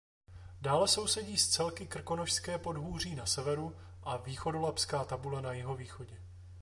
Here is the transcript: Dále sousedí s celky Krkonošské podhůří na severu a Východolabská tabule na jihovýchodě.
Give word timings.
Dále 0.61 0.87
sousedí 0.87 1.37
s 1.37 1.47
celky 1.47 1.87
Krkonošské 1.87 2.57
podhůří 2.57 3.15
na 3.15 3.25
severu 3.25 3.75
a 4.03 4.17
Východolabská 4.17 5.05
tabule 5.05 5.41
na 5.41 5.53
jihovýchodě. 5.53 6.17